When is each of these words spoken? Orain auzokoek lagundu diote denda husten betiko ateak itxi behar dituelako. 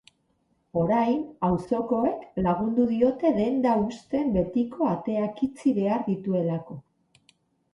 Orain 0.83 1.19
auzokoek 1.49 2.39
lagundu 2.47 2.85
diote 2.93 3.33
denda 3.41 3.75
husten 3.83 4.33
betiko 4.39 4.89
ateak 4.95 5.45
itxi 5.49 5.75
behar 5.83 6.03
dituelako. 6.09 6.81